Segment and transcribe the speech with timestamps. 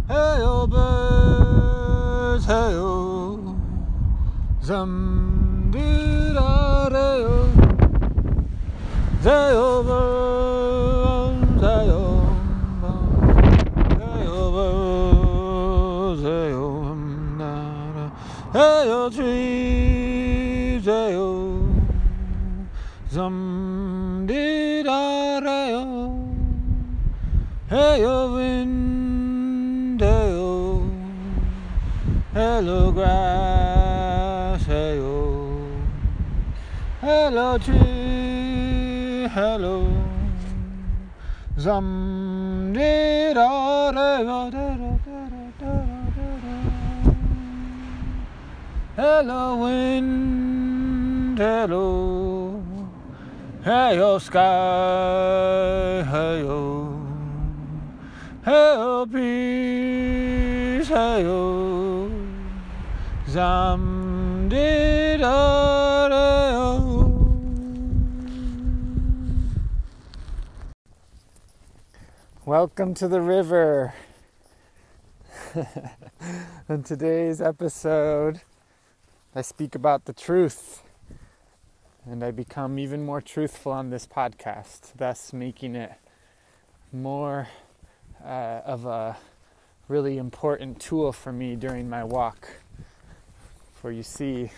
[0.07, 3.55] Hey ho birds, hey ho.
[4.63, 5.35] Zamdirareo.
[9.21, 12.03] Hey ho birds, hey ho.
[18.55, 19.54] Hey ho trees.
[23.15, 24.27] Zum
[28.35, 30.11] windeo,
[32.33, 35.55] hello grass, heyo,
[36.99, 39.87] hello tree, hello.
[41.55, 42.73] Zum
[48.97, 52.44] hello wind, hello
[53.65, 57.01] hey, sky, hey, oh.
[58.45, 62.11] Hey peace, hey oh
[63.27, 66.07] Zam di da
[72.45, 73.95] Welcome to the river.
[76.69, 78.41] In today's episode,
[79.33, 80.83] I speak about the truth
[82.07, 85.93] and I become even more truthful on this podcast, thus making it
[86.91, 87.47] more
[88.23, 89.17] uh, of a
[89.87, 92.47] really important tool for me during my walk.
[93.73, 94.51] For you see,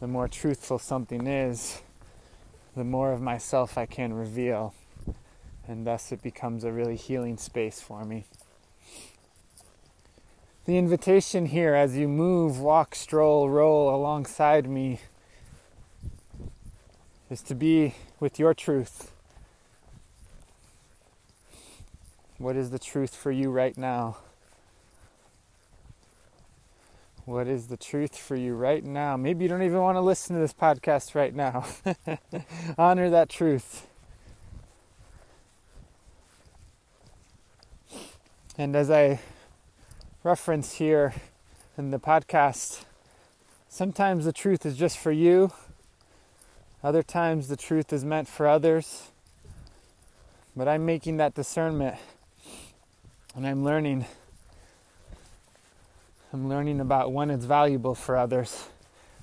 [0.00, 1.82] the more truthful something is,
[2.74, 4.74] the more of myself I can reveal,
[5.68, 8.24] and thus it becomes a really healing space for me.
[10.64, 15.00] The invitation here as you move, walk, stroll, roll alongside me
[17.30, 19.12] is to be with your truth
[22.38, 24.18] What is the truth for you right now?
[27.24, 29.16] What is the truth for you right now?
[29.16, 31.64] Maybe you don't even want to listen to this podcast right now.
[32.78, 33.86] Honor that truth.
[38.58, 39.18] And as I
[40.22, 41.14] reference here
[41.78, 42.84] in the podcast,
[43.70, 45.52] sometimes the truth is just for you,
[46.86, 49.10] other times the truth is meant for others.
[50.54, 51.96] But I'm making that discernment
[53.34, 54.06] and I'm learning
[56.32, 58.68] I'm learning about when it's valuable for others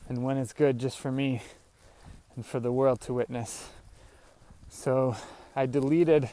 [0.09, 1.41] and when it's good just for me
[2.35, 3.69] and for the world to witness.
[4.68, 5.16] So
[5.56, 6.31] I deleted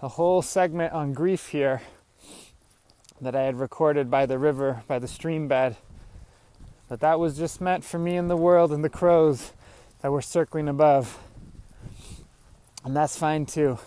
[0.00, 1.82] a whole segment on grief here
[3.20, 5.76] that I had recorded by the river, by the stream bed.
[6.88, 9.52] But that was just meant for me and the world and the crows
[10.04, 11.18] that were circling above.
[12.84, 13.78] And that's fine too.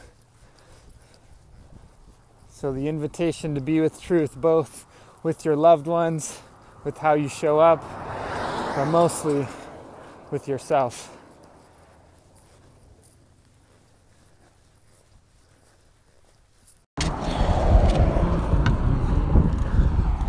[2.49, 4.87] So, the invitation to be with truth, both
[5.21, 6.39] with your loved ones,
[6.83, 7.83] with how you show up,
[8.75, 9.45] but mostly
[10.31, 11.15] with yourself.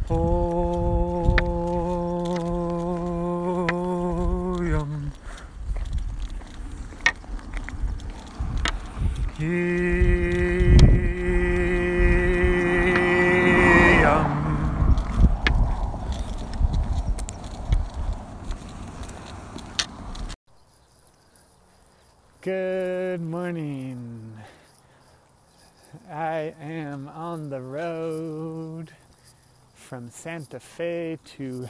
[0.09, 1.35] Oh,
[4.61, 5.11] yum.
[14.01, 14.29] Yum.
[22.41, 24.37] Good morning.
[26.09, 26.53] I
[26.93, 28.91] am on the road
[29.73, 31.67] from Santa Fe to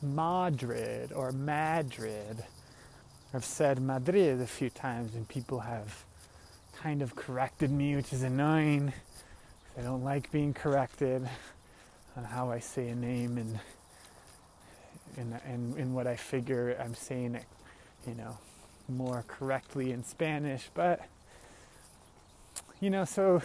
[0.00, 2.42] Madrid or Madrid.
[3.34, 6.04] I've said Madrid a few times and people have
[6.78, 8.94] kind of corrected me, which is annoying.
[9.78, 11.28] I don't like being corrected
[12.16, 13.60] on how I say a name and
[15.18, 17.44] and and in what I figure I'm saying it,
[18.06, 18.38] you know,
[18.88, 21.02] more correctly in Spanish, but
[22.80, 23.42] you know, so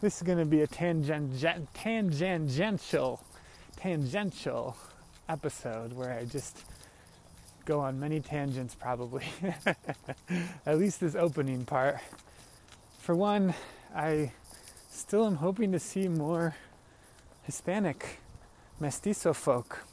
[0.00, 1.40] this is going to be a tangent,
[1.74, 3.24] tangential,
[3.76, 4.76] tangential
[5.28, 6.64] episode where I just
[7.64, 9.24] go on many tangents, probably.
[10.66, 11.98] At least this opening part.
[13.00, 13.54] For one,
[13.94, 14.32] I
[14.90, 16.54] still am hoping to see more
[17.44, 18.20] Hispanic
[18.78, 19.84] mestizo folk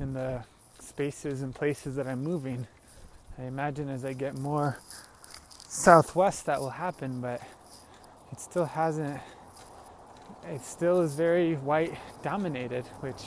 [0.00, 0.44] in the
[0.80, 2.66] spaces and places that I'm moving.
[3.38, 4.78] I imagine as I get more
[5.68, 7.42] southwest that will happen, but
[8.32, 9.20] it still hasn't,
[10.44, 13.22] it still is very white dominated, which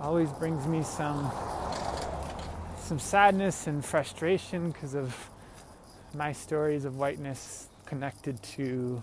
[0.00, 1.30] always brings me some
[2.78, 5.14] some sadness and frustration because of
[6.14, 9.02] my stories of whiteness connected to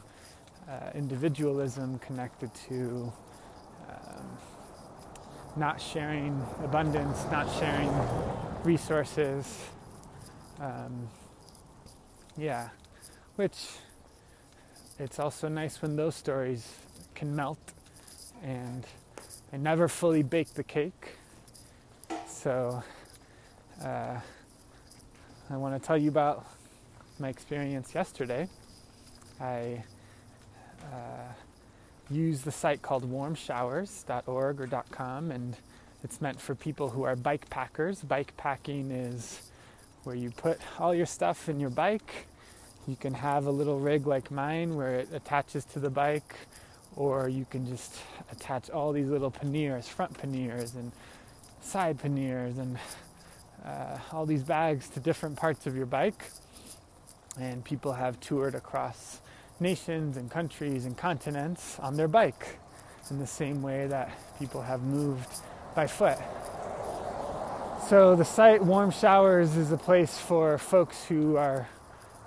[0.69, 3.11] uh, individualism, connected to
[3.89, 4.37] um,
[5.55, 7.91] not sharing abundance, not sharing
[8.63, 9.69] resources.
[10.59, 11.09] Um,
[12.37, 12.69] yeah,
[13.37, 13.55] which
[14.99, 16.75] it's also nice when those stories
[17.15, 17.73] can melt
[18.43, 18.85] and
[19.51, 21.15] I never fully bake the cake.
[22.27, 22.83] So
[23.83, 24.19] uh,
[25.49, 26.45] I want to tell you about
[27.17, 28.47] my experience yesterday.
[29.41, 29.83] I
[30.83, 31.33] uh,
[32.11, 35.57] use the site called warmshowers.org or .com, and
[36.03, 38.01] it's meant for people who are bike packers.
[38.01, 39.41] Bike packing is
[40.03, 42.27] where you put all your stuff in your bike.
[42.89, 46.33] You can have a little rig like mine where it attaches to the bike,
[46.95, 47.93] or you can just
[48.31, 50.91] attach all these little panniers, front panniers, and
[51.61, 52.79] side panniers, and
[53.63, 56.31] uh, all these bags to different parts of your bike.
[57.39, 59.21] And people have toured across
[59.59, 62.57] nations and countries and continents on their bike
[63.11, 64.09] in the same way that
[64.39, 65.29] people have moved
[65.75, 66.17] by foot.
[67.87, 71.67] So the site Warm Showers is a place for folks who are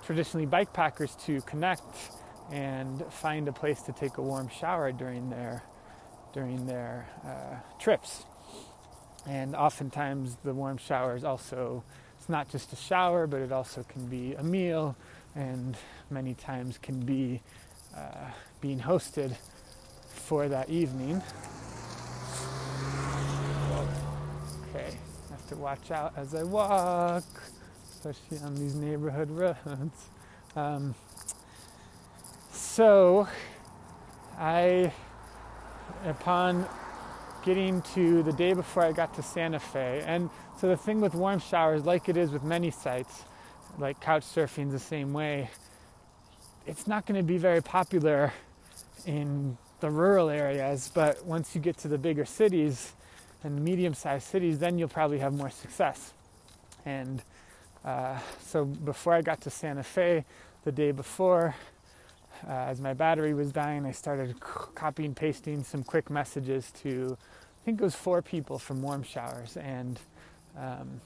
[0.05, 2.11] traditionally bike packers to connect
[2.51, 5.63] and find a place to take a warm shower during their
[6.33, 8.23] during their uh, trips.
[9.27, 11.83] And oftentimes the warm shower is also
[12.19, 14.95] it's not just a shower, but it also can be a meal
[15.35, 15.75] and
[16.09, 17.41] many times can be
[17.95, 18.29] uh,
[18.61, 19.35] being hosted
[20.07, 21.21] for that evening.
[24.69, 24.97] Okay,
[25.29, 27.23] I have to watch out as I walk,
[28.05, 30.09] especially on these neighborhood roads.
[30.57, 30.93] Um,
[32.51, 33.29] so,
[34.37, 34.91] I,
[36.03, 36.67] upon
[37.45, 40.29] getting to the day before I got to Santa Fe, and
[40.59, 43.23] so the thing with warm showers, like it is with many sites,
[43.77, 45.49] like couch surfing the same way,
[46.65, 48.33] it's not going to be very popular
[49.05, 52.91] in the rural areas, but once you get to the bigger cities
[53.43, 56.11] and medium sized cities, then you'll probably have more success.
[56.85, 57.21] And
[57.85, 60.25] uh, so before I got to Santa Fe,
[60.63, 61.55] the day before,
[62.47, 64.41] uh, as my battery was dying, I started c-
[64.75, 69.57] copying pasting some quick messages to, I think it was four people from Warm Showers.
[69.57, 69.99] And
[70.57, 71.01] um,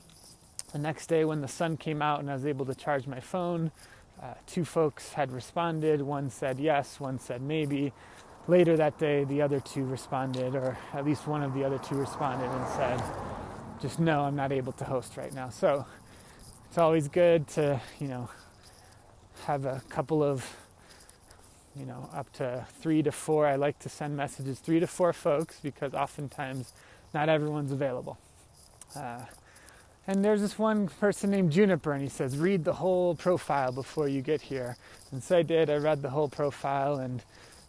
[0.72, 3.20] the next day, when the sun came out and I was able to charge my
[3.20, 3.72] phone,
[4.22, 6.02] uh, two folks had responded.
[6.02, 7.94] One said yes, one said maybe.
[8.48, 11.96] Later that day, the other two responded, or at least one of the other two
[11.96, 13.04] responded and said,
[13.82, 15.50] just no, I'm not able to host right now.
[15.50, 15.86] So
[16.78, 18.30] it's always good to, you know,
[19.46, 20.48] have a couple of,
[21.76, 23.48] you know, up to three to four.
[23.48, 26.74] I like to send messages three to four folks because oftentimes
[27.16, 28.20] not everyone's available.
[28.96, 29.22] Uh,
[30.06, 34.08] and there's this one person named Juniper, and he says, read the whole profile before
[34.08, 34.78] you get here.
[35.12, 35.72] And so I did.
[35.72, 37.24] I read the whole profile, and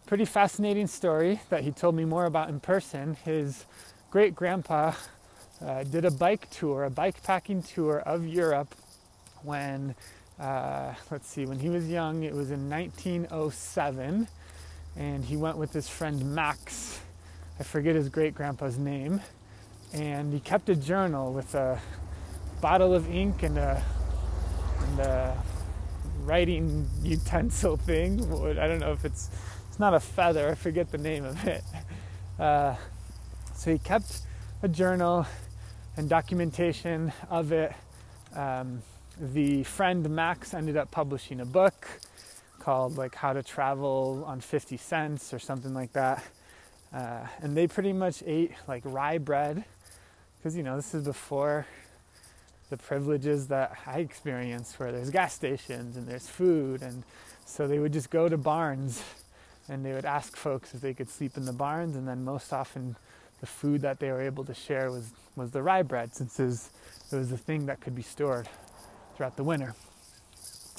[0.05, 3.17] pretty fascinating story that he told me more about in person.
[3.25, 3.65] His
[4.11, 4.93] great grandpa
[5.65, 8.75] uh, did a bike tour, a bike packing tour of Europe
[9.45, 9.95] when,
[10.39, 14.29] uh, let's see, when he was young, it was in 1907.
[14.97, 17.01] And he went with his friend Max.
[17.61, 19.21] I forget his great grandpa's name.
[19.93, 21.81] And he kept a journal with a
[22.61, 23.83] bottle of ink and a,
[24.81, 25.43] and a
[26.23, 28.21] writing utensil thing.
[28.59, 29.31] I don't know if it's
[29.69, 30.51] it's not a feather.
[30.51, 31.63] I forget the name of it.
[32.39, 32.77] Uh,
[33.57, 34.21] so he kept
[34.63, 35.27] a journal
[35.97, 37.73] and documentation of it.
[38.33, 38.81] Um,
[39.21, 41.89] the friend Max ended up publishing a book
[42.61, 46.25] called like How to Travel on 50 Cents or something like that.
[46.93, 49.65] Uh, and they pretty much ate like rye bread
[50.39, 51.67] because you know this is before
[52.71, 57.03] the privileges that I experienced where there's gas stations and there's food and
[57.45, 59.03] so they would just go to barns
[59.69, 62.53] and they would ask folks if they could sleep in the barns and then most
[62.53, 62.97] often
[63.41, 66.45] the food that they were able to share was, was the rye bread since it
[66.45, 66.71] was,
[67.13, 68.49] it was the thing that could be stored
[69.19, 69.75] throughout the winter.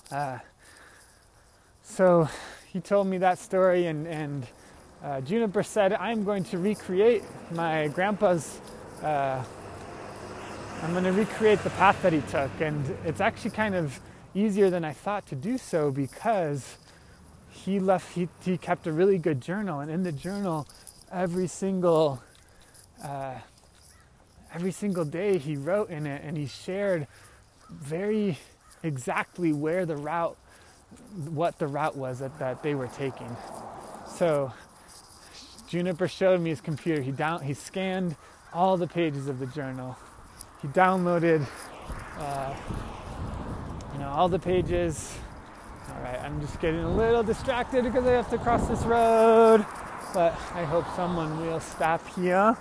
[0.09, 0.37] Uh,
[1.83, 2.29] so
[2.71, 4.47] he told me that story, and, and
[5.03, 8.61] uh, Juniper said, I'm going to recreate my grandpa's,
[9.03, 9.43] uh,
[10.81, 12.49] I'm going to recreate the path that he took.
[12.61, 13.99] And it's actually kind of
[14.33, 16.77] easier than I thought to do so because
[17.51, 19.81] he left, he, he kept a really good journal.
[19.81, 20.65] And in the journal,
[21.11, 22.21] every single,
[23.03, 23.33] uh,
[24.53, 27.05] every single day he wrote in it and he shared
[27.69, 28.37] very
[28.83, 30.37] exactly where the route,
[31.29, 33.35] what the route was that, that they were taking.
[34.15, 34.51] So
[35.67, 37.01] Juniper showed me his computer.
[37.01, 38.15] He down he scanned
[38.53, 39.97] all the pages of the journal.
[40.61, 41.47] He downloaded,
[42.17, 42.55] uh,
[43.93, 45.15] you know, all the pages.
[45.89, 49.65] All right, I'm just getting a little distracted because I have to cross this road,
[50.13, 52.57] but I hope someone will stop here.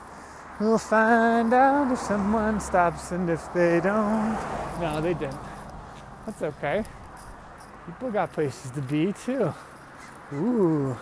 [0.60, 4.36] We'll find out if someone stops and if they don't.
[4.80, 5.38] No, they didn't.
[6.26, 6.84] That's okay.
[7.86, 9.54] People got places to be too.
[10.34, 10.98] Ooh.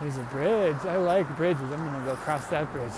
[0.00, 0.76] There's a bridge.
[0.84, 1.62] I like bridges.
[1.62, 2.92] I'm gonna go across that bridge.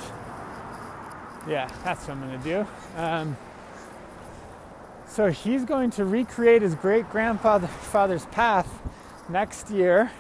[1.47, 2.67] Yeah, that's what I'm gonna do.
[2.97, 3.37] Um,
[5.07, 8.69] so he's going to recreate his great grandfather's path
[9.29, 10.11] next year.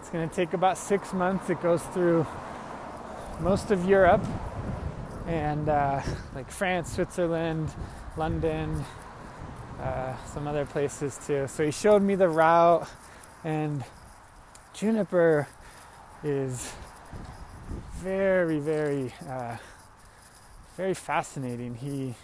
[0.00, 1.48] It's to take about six months.
[1.48, 2.26] It goes through
[3.40, 4.24] most of Europe
[5.28, 6.00] and uh,
[6.34, 7.70] like France, Switzerland,
[8.16, 8.82] London,
[9.78, 11.46] uh, some other places too.
[11.48, 12.88] So he showed me the route,
[13.44, 13.84] and
[14.72, 15.46] Juniper
[16.24, 16.72] is
[17.96, 19.58] very, very, uh,
[20.76, 21.74] very fascinating.
[21.74, 22.14] He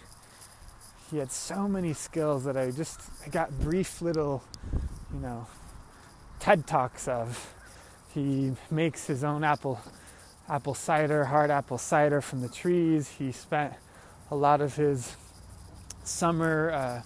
[1.11, 4.43] he had so many skills that I just I got brief little,
[5.13, 5.45] you know,
[6.39, 7.53] TED talks of.
[8.15, 9.79] He makes his own apple
[10.49, 13.09] apple cider, hard apple cider from the trees.
[13.17, 13.73] He spent
[14.31, 15.15] a lot of his
[16.03, 17.01] summer uh,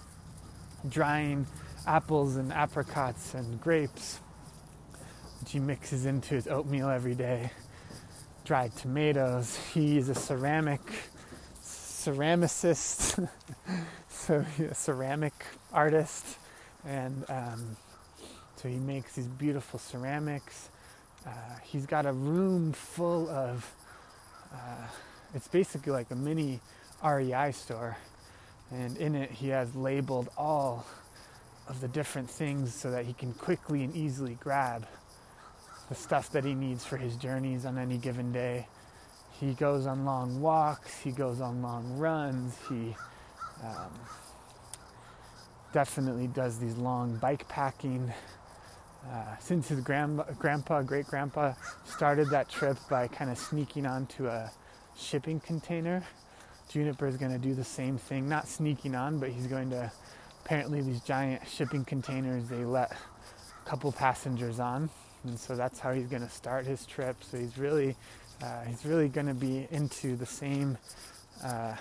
[0.88, 1.46] drying
[1.86, 4.20] apples and apricots and grapes
[5.40, 7.50] which he mixes into his oatmeal every day.
[8.44, 9.58] Dried tomatoes.
[9.72, 10.80] He's a ceramic
[11.62, 13.28] ceramicist,
[14.08, 15.32] so a ceramic
[15.72, 16.38] artist,
[16.84, 17.76] and um,
[18.56, 20.70] so he makes these beautiful ceramics.
[21.26, 21.30] Uh,
[21.64, 23.72] he's got a room full of.
[24.52, 24.86] Uh,
[25.34, 26.60] it's basically like a mini
[27.04, 27.96] REI store,
[28.70, 30.86] and in it he has labeled all
[31.68, 34.86] of the different things so that he can quickly and easily grab
[35.88, 38.66] the stuff that he needs for his journeys on any given day.
[39.40, 42.96] He goes on long walks, he goes on long runs, he
[43.62, 43.92] um,
[45.72, 48.12] definitely does these long bike packing.
[49.08, 51.54] Uh, since his grandpa, grandpa, great grandpa,
[51.84, 54.50] started that trip by kind of sneaking onto a
[54.98, 56.04] shipping container,
[56.68, 58.28] Juniper is going to do the same thing.
[58.28, 59.90] Not sneaking on, but he's going to.
[60.44, 64.88] Apparently, these giant shipping containers they let a couple passengers on,
[65.24, 67.16] and so that's how he's going to start his trip.
[67.22, 67.96] So he's really,
[68.42, 70.78] uh, he's really going to be into the same,
[71.44, 71.74] uh,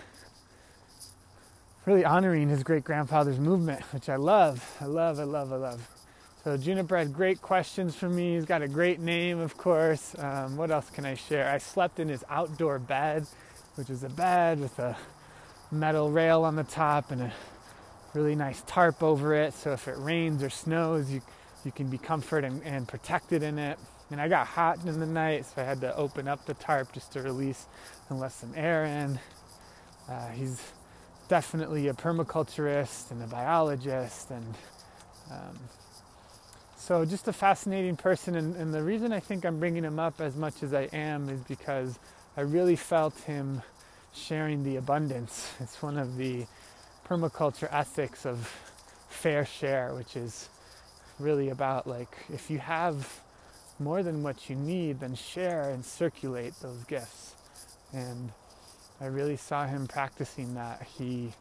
[1.85, 4.77] really honoring his great grandfather's movement, which I love.
[4.81, 5.19] I love.
[5.19, 5.53] I love.
[5.53, 5.98] I love.
[6.43, 8.35] So Juniper had great questions for me.
[8.35, 10.15] He's got a great name, of course.
[10.17, 11.51] Um, what else can I share?
[11.51, 13.27] I slept in his outdoor bed,
[13.75, 14.97] which is a bed with a
[15.69, 17.33] metal rail on the top and a
[18.13, 19.53] really nice tarp over it.
[19.53, 21.21] So if it rains or snows, you
[21.65, 23.77] you can be comforted and, and protected in it.
[24.11, 26.93] And I got hot in the night, so I had to open up the tarp
[26.93, 27.67] just to release
[28.09, 29.19] and let some air in.
[30.09, 30.71] Uh, he's
[31.27, 34.55] definitely a permaculturist and a biologist, and
[35.29, 35.59] um,
[36.79, 38.35] so just a fascinating person.
[38.35, 41.29] And, and the reason I think I'm bringing him up as much as I am
[41.29, 41.99] is because
[42.37, 43.61] I really felt him
[44.13, 45.51] sharing the abundance.
[45.59, 46.45] It's one of the
[47.05, 48.47] permaculture ethics of
[49.09, 50.49] fair share, which is
[51.19, 53.19] really about like if you have
[53.77, 57.35] more than what you need, then share and circulate those gifts.
[57.91, 58.31] And
[59.01, 60.87] I really saw him practicing that.
[60.97, 61.33] He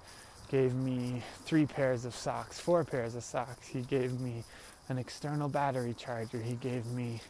[0.51, 3.69] gave me three pairs of socks, four pairs of socks.
[3.69, 4.45] He gave me
[4.89, 6.41] an external battery charger.
[6.41, 7.21] He gave me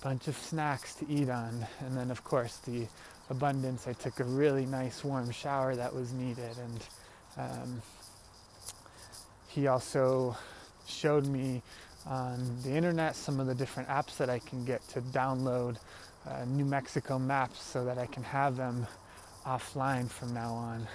[0.00, 1.66] a bunch of snacks to eat on.
[1.80, 2.86] And then, of course, the
[3.28, 3.86] abundance.
[3.86, 6.56] I took a really nice warm shower that was needed.
[6.58, 6.80] And
[7.36, 7.82] um,
[9.48, 10.36] he also
[10.86, 11.62] showed me
[12.06, 15.76] on the internet some of the different apps that I can get to download
[16.28, 18.86] uh, New Mexico maps so that I can have them
[19.46, 20.88] offline from now on.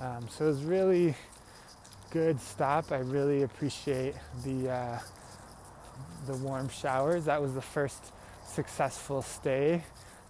[0.00, 1.14] Um, so it was really
[2.10, 2.92] good stop.
[2.92, 4.14] I really appreciate
[4.44, 4.98] the uh,
[6.26, 7.24] the warm showers.
[7.24, 8.12] That was the first
[8.46, 9.82] successful stay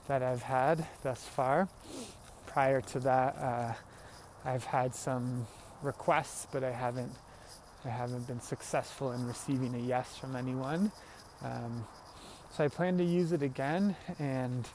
[0.09, 1.69] that I've had thus far.
[2.47, 3.73] Prior to that, uh,
[4.45, 5.47] I've had some
[5.83, 7.13] requests, but I haven't
[7.85, 10.91] I haven't been successful in receiving a yes from anyone.
[11.45, 11.85] Um,
[12.57, 14.67] So I plan to use it again, and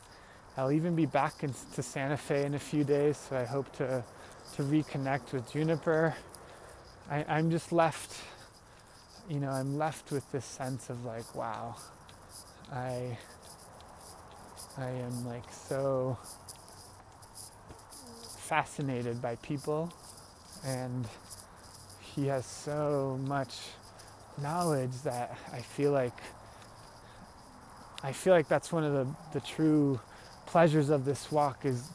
[0.56, 3.18] I'll even be back in, to Santa Fe in a few days.
[3.18, 4.04] So I hope to
[4.56, 6.16] to reconnect with Juniper.
[7.10, 8.12] I, I'm just left,
[9.30, 11.76] you know, I'm left with this sense of like, wow,
[12.72, 13.18] I
[14.78, 16.18] I am like so
[18.38, 19.94] fascinated by people
[20.66, 21.08] and
[22.00, 23.56] he has so much
[24.42, 26.18] knowledge that I feel like
[28.04, 30.00] I feel like that's one of the, the true
[30.46, 31.88] pleasures of this walk is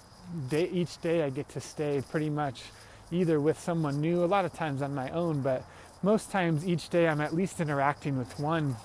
[0.49, 2.63] day, each day I get to stay pretty much
[3.11, 5.65] either with someone new, a lot of times on my own, but
[6.03, 8.77] most times each day I'm at least interacting with one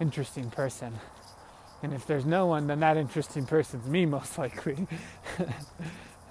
[0.00, 0.94] interesting person.
[1.82, 4.86] And if there's no one, then that interesting person's me, most likely.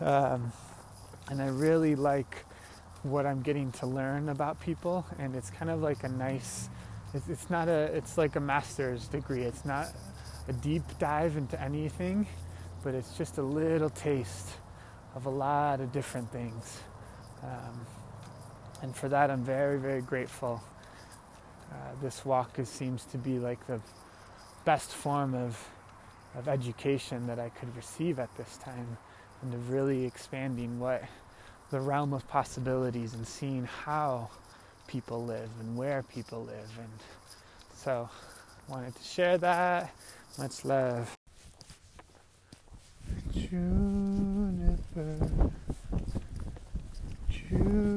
[0.01, 0.51] um,
[1.29, 2.45] and I really like
[3.03, 6.69] what I'm getting to learn about people, and it's kind of like a nice.
[7.13, 7.95] It's, not a.
[7.95, 9.43] It's like a master's degree.
[9.43, 9.87] It's not
[10.47, 12.27] a deep dive into anything,
[12.83, 14.49] but it's just a little taste
[15.15, 16.79] of a lot of different things.
[17.43, 17.85] Um,
[18.81, 20.61] and for that, I'm very, very grateful.
[21.71, 23.81] Uh, this walk is, seems to be like the
[24.65, 25.67] best form of,
[26.35, 28.97] of education that I could receive at this time,
[29.41, 31.03] and of really expanding what
[31.69, 34.29] the realm of possibilities and seeing how
[34.87, 36.69] people live and where people live.
[36.79, 36.89] And
[37.75, 38.09] so,
[38.67, 39.93] wanted to share that.
[40.37, 41.15] Much love.
[43.33, 45.17] Juniper,
[47.29, 47.96] juniper,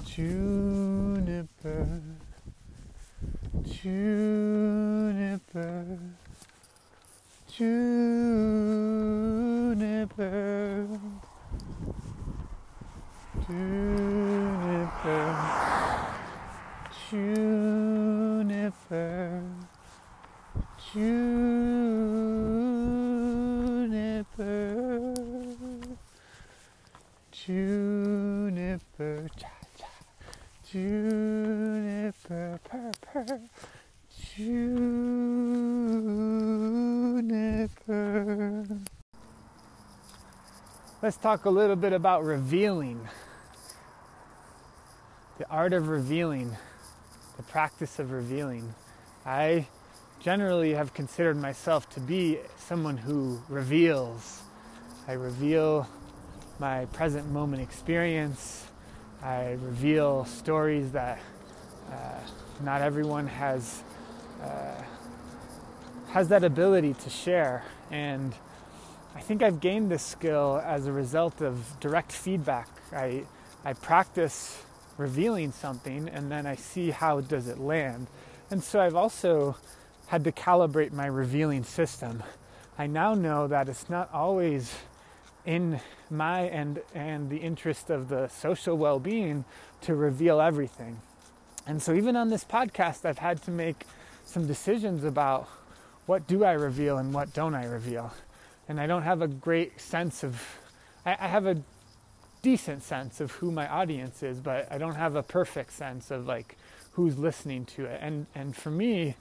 [0.05, 2.01] juniper.
[3.67, 5.87] Juniper,
[9.57, 10.89] juniper,
[13.49, 15.37] juniper,
[18.41, 19.43] juniper,
[24.13, 25.15] juniper,
[27.33, 29.89] juniper, cha cha,
[30.71, 33.41] juniper, purr purr.
[34.37, 35.01] Juniper.
[41.03, 43.09] Let's talk a little bit about revealing.
[45.39, 46.59] The art of revealing,
[47.39, 48.75] the practice of revealing.
[49.25, 49.67] I
[50.21, 54.43] generally have considered myself to be someone who reveals.
[55.09, 55.89] I reveal
[56.59, 58.67] my present moment experience.
[59.23, 61.19] I reveal stories that
[61.91, 62.19] uh,
[62.63, 63.83] not everyone has
[64.43, 64.83] uh,
[66.11, 67.65] has that ability to share.
[67.91, 68.35] And
[69.31, 72.69] think I've gained this skill as a result of direct feedback.
[72.93, 73.23] I,
[73.65, 74.61] I practice
[74.99, 78.09] revealing something and then I see how does it land.
[78.51, 79.55] And so I've also
[80.09, 82.25] had to calibrate my revealing system.
[82.77, 84.75] I now know that it's not always
[85.47, 85.79] in
[86.11, 89.45] my and and the interest of the social well-being
[89.83, 91.01] to reveal everything.
[91.69, 93.85] And so even on this podcast I've had to make
[94.25, 95.49] some decisions about
[96.07, 98.13] what do I reveal and what don't I reveal.
[98.71, 100.41] And I don't have a great sense of,
[101.05, 101.61] I, I have a
[102.41, 106.29] decent sense of who my audience is, but I don't have a perfect sense of
[106.29, 106.57] like
[106.93, 107.99] who's listening to it.
[108.01, 109.17] And and for me,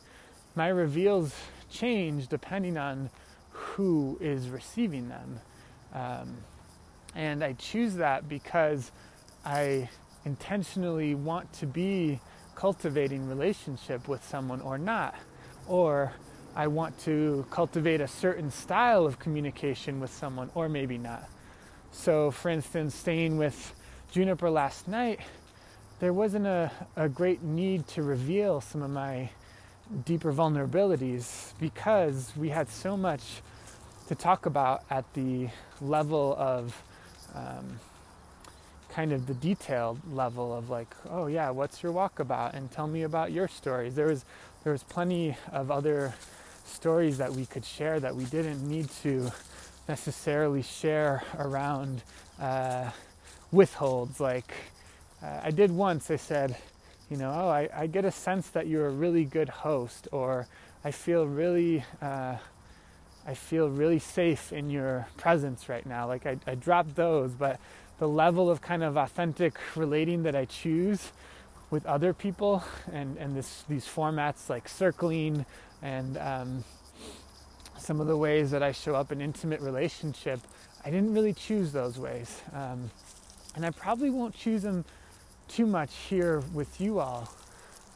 [0.54, 1.34] my reveals
[1.68, 3.10] change depending on
[3.50, 5.40] who is receiving them.
[5.96, 6.38] Um,
[7.16, 8.92] and I choose that because
[9.44, 9.90] I
[10.26, 12.20] intentionally want to be
[12.54, 15.16] cultivating relationship with someone or not
[15.68, 16.14] or
[16.60, 21.24] I want to cultivate a certain style of communication with someone or maybe not.
[21.94, 23.74] So for instance, staying with
[24.12, 25.22] Juniper last night,
[26.02, 29.30] there wasn't a, a great need to reveal some of my
[30.04, 33.42] deeper vulnerabilities because we had so much
[34.10, 35.48] to talk about at the
[35.80, 36.84] level of
[37.36, 37.80] um,
[38.90, 42.54] kind of the detailed level of like, oh yeah, what's your walk about?
[42.54, 43.96] And tell me about your stories.
[43.96, 44.26] There was
[44.66, 46.16] there was plenty of other
[46.70, 49.32] stories that we could share that we didn't need to
[49.88, 52.02] necessarily share around
[52.40, 52.90] uh,
[53.52, 54.20] withholds.
[54.20, 54.54] Like
[55.22, 56.58] uh, I did once, I said,
[57.10, 60.48] you know, oh, I, I, get a sense that you're a really good host, or
[60.84, 61.84] I feel really.
[62.02, 62.38] Uh,
[63.28, 66.08] I feel really safe in your presence right now.
[66.08, 67.60] Like I, I dropped those, but
[68.00, 71.12] the level of kind of authentic relating that I choose
[71.70, 75.46] with other people and, and this, these formats like circling
[75.82, 76.64] and um,
[77.78, 80.40] some of the ways that I show up in intimate relationship,
[80.86, 82.42] I didn't really choose those ways.
[82.54, 82.92] Um,
[83.56, 84.86] And I probably won't choose them
[85.48, 87.28] too much here with you all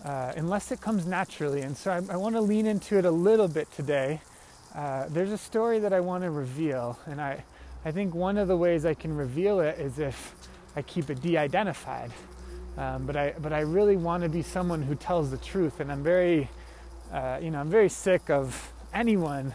[0.04, 1.62] uh, unless it comes naturally.
[1.62, 4.20] And so I, I want to lean into it a little bit today.
[4.74, 7.44] Uh, there's a story that I want to reveal, and I,
[7.86, 10.34] I think one of the ways I can reveal it is if
[10.76, 12.12] I keep it de-identified.
[12.78, 15.92] Um, but I, but I really want to be someone who tells the truth, and
[15.92, 16.50] I'm very,
[17.14, 19.54] uh, you know, I'm very sick of anyone.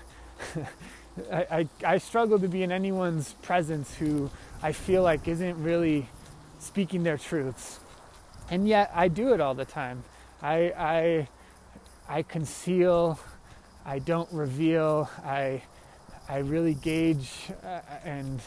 [1.32, 4.30] I, I, I struggle to be in anyone's presence who
[4.62, 6.08] I feel like isn't really
[6.60, 7.80] speaking their truths,
[8.50, 10.04] and yet I do it all the time.
[10.40, 11.28] I, I,
[12.08, 13.18] I conceal,
[13.84, 15.62] I don't reveal, I,
[16.28, 17.28] I really gauge
[17.64, 18.40] uh, and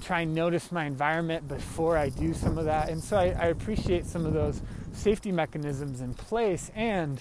[0.00, 2.88] try and notice my environment before I do some of that.
[2.88, 4.60] And so I, I appreciate some of those
[4.92, 6.70] safety mechanisms in place.
[6.74, 7.20] And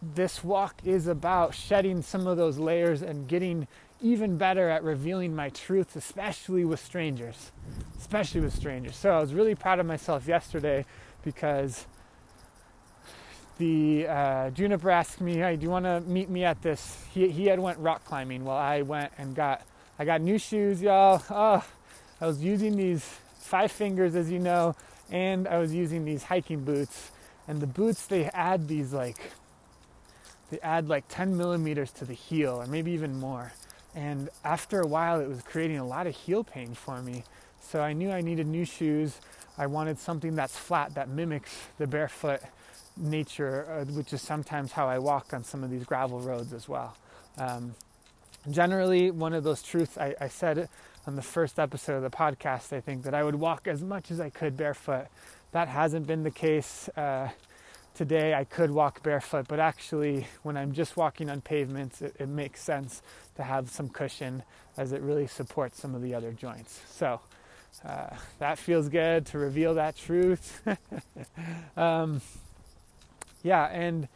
[0.00, 3.66] this walk is about shedding some of those layers and getting
[4.00, 7.50] even better at revealing my truth, especially with strangers.
[7.98, 8.96] Especially with strangers.
[8.96, 10.84] So I was really proud of myself yesterday
[11.24, 11.86] because
[13.58, 17.28] the uh, juniper asked me, "Hey, do you want to meet me at this?" He
[17.30, 19.62] he had went rock climbing while I went and got
[19.98, 21.22] I got new shoes, y'all.
[21.28, 21.64] Oh,
[22.20, 23.04] I was using these
[23.38, 24.76] five fingers, as you know,
[25.10, 27.10] and I was using these hiking boots.
[27.48, 29.18] And the boots they add these like
[30.50, 33.52] they add like 10 millimeters to the heel, or maybe even more.
[33.94, 37.24] And after a while, it was creating a lot of heel pain for me.
[37.60, 39.20] So I knew I needed new shoes.
[39.56, 42.40] I wanted something that's flat that mimics the barefoot
[42.96, 46.68] nature, uh, which is sometimes how I walk on some of these gravel roads as
[46.68, 46.96] well.
[47.36, 47.74] Um,
[48.50, 50.68] generally, one of those truths I, I said
[51.06, 54.10] on the first episode of the podcast, I think that I would walk as much
[54.10, 55.06] as I could barefoot.
[55.52, 56.88] That hasn't been the case.
[56.90, 57.28] Uh,
[57.98, 62.28] today I could walk barefoot, but actually, when I'm just walking on pavements, it, it,
[62.28, 63.02] makes sense
[63.34, 64.44] to have some cushion
[64.76, 66.80] as it really supports some of the other joints.
[66.88, 67.20] So
[67.84, 70.62] uh, that feels good to reveal that truth.
[71.76, 72.20] um,
[73.42, 74.06] yeah, and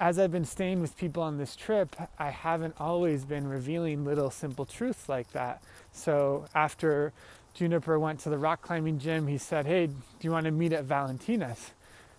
[0.00, 4.30] as I've been staying with people on this trip, I haven't always been revealing little
[4.30, 5.62] simple truths like that.
[5.92, 7.12] So after
[7.54, 10.72] Juniper went to the rock climbing gym, he said, Hey, do you want to meet
[10.72, 11.70] at Valentina's?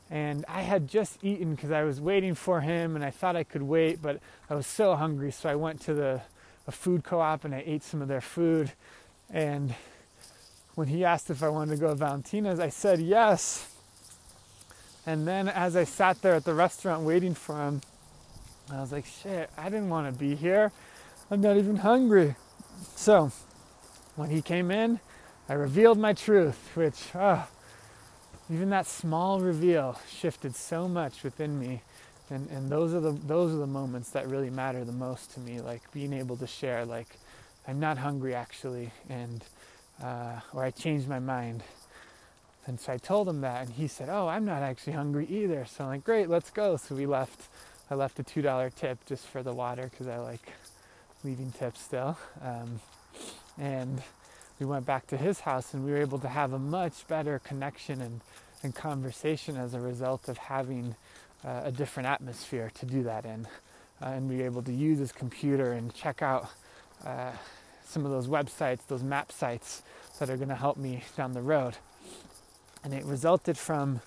[0.10, 3.44] And I had just eaten because I was waiting for him and I thought I
[3.44, 5.32] could wait, but I was so hungry.
[5.32, 6.22] So I went to the
[6.68, 8.72] a food co op and I ate some of their food.
[9.30, 9.74] And
[10.76, 13.72] when he asked if I wanted to go to Valentina's, I said yes.
[15.06, 17.82] And then as I sat there at the restaurant waiting for him,
[18.72, 20.72] I was like, shit, I didn't want to be here.
[21.30, 22.36] I'm not even hungry.
[22.96, 23.32] So
[24.16, 25.00] when he came in,
[25.48, 27.48] I revealed my truth, which, oh,
[28.52, 31.82] even that small reveal shifted so much within me.
[32.30, 35.40] And, and those are the those are the moments that really matter the most to
[35.40, 37.08] me, like being able to share, like
[37.68, 39.44] I'm not hungry actually, and
[40.02, 41.64] uh, or I changed my mind,
[42.66, 45.66] and so I told him that, and he said, "Oh, I'm not actually hungry either."
[45.66, 47.44] So I'm like, "Great, let's go." So we left.
[47.92, 50.52] I left a two dollar tip just for the water because I like
[51.24, 52.18] leaving tips still.
[52.42, 52.80] Um,
[53.60, 54.02] and
[54.60, 57.40] we went back to his house, and we were able to have a much better
[57.40, 58.22] connection and,
[58.64, 60.96] and conversation as a result of having
[61.44, 63.48] uh, a different atmosphere to do that in.
[64.02, 66.50] Uh, and we were able to use his computer and check out
[67.06, 67.32] uh,
[67.86, 69.84] some of those websites, those map sites
[70.20, 71.76] that are going to help me down the road.
[72.84, 74.02] And it resulted from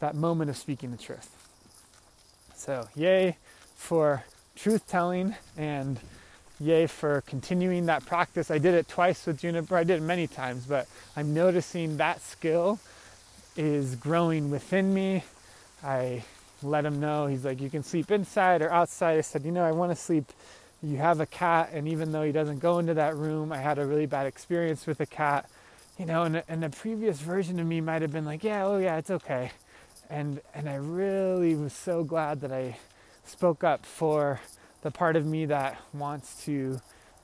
[0.00, 1.30] that moment of speaking the truth.
[2.54, 3.36] So, yay
[3.74, 4.24] for
[4.56, 6.00] truth telling and
[6.60, 8.50] yay for continuing that practice.
[8.50, 9.76] I did it twice with Juniper.
[9.76, 12.78] I did it many times, but I'm noticing that skill
[13.56, 15.24] is growing within me.
[15.82, 16.24] I
[16.62, 17.26] let him know.
[17.26, 19.18] He's like, you can sleep inside or outside.
[19.18, 20.24] I said, you know, I want to sleep.
[20.82, 23.78] You have a cat, and even though he doesn't go into that room, I had
[23.78, 25.48] a really bad experience with a cat
[25.98, 28.78] you know, and, and the previous version of me might have been like, yeah, oh
[28.78, 29.50] yeah, it's okay.
[30.08, 32.78] And, and I really was so glad that I
[33.26, 34.40] spoke up for
[34.88, 36.80] the part of me that wants to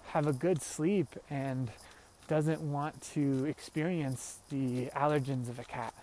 [0.09, 1.71] have a good sleep and
[2.29, 5.95] doesn't want to experience the allergens of a cat.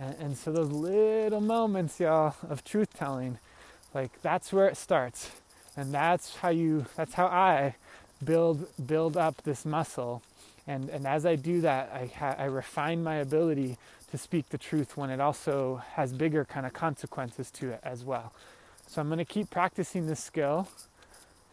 [0.00, 3.38] And, and so those little moments, y'all, of truth telling,
[3.92, 5.32] like that's where it starts.
[5.76, 7.74] And that's how you, that's how I
[8.24, 10.22] build, build up this muscle
[10.66, 13.78] and, and as I do that, I, ha- I refine my ability
[14.10, 18.04] to speak the truth when it also has bigger kind of consequences to it as
[18.04, 18.32] well.
[18.86, 20.68] So I'm going to keep practicing this skill.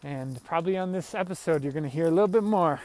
[0.02, 2.80] And probably on this episode, you're going to hear a little bit more.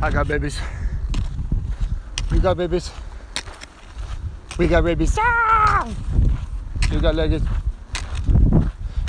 [0.00, 0.58] I got babies.
[2.30, 2.90] We got babies.
[4.58, 5.16] We got babies.
[5.18, 5.88] Ah!
[6.90, 7.46] You got leggings.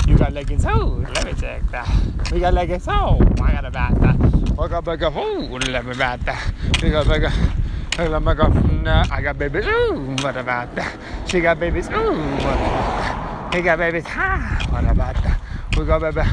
[0.08, 0.66] You got leggings.
[0.66, 2.32] Oh, let me check that.
[2.32, 2.88] We got leggings.
[2.88, 3.94] Oh, I got a bat.
[4.02, 6.54] I got Waka baka, ooh, what about that?
[6.80, 8.77] Bigga bigga.
[8.78, 9.10] Bigga bigga.
[9.10, 10.98] Uh, I got babies, ooh, what about that?
[11.28, 13.56] She got babies, ooh, what about that?
[13.56, 15.42] He got babies, ha, what about that?
[15.76, 16.28] Who got baby?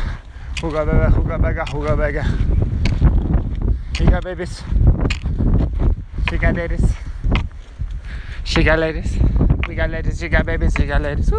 [0.61, 1.13] Who got baby?
[1.15, 1.61] Who got baby?
[1.71, 2.21] Who got baby?
[3.99, 4.63] He got babies.
[6.31, 6.93] She got ladies.
[8.45, 9.19] She got ladies.
[9.69, 10.19] We got ladies.
[10.19, 10.75] She got babies.
[10.77, 11.33] She got ladies.
[11.33, 11.37] Ooh,